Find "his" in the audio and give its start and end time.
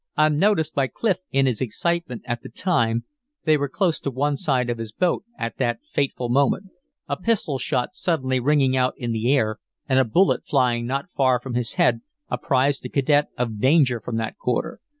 1.45-1.61, 4.79-4.91, 11.53-11.73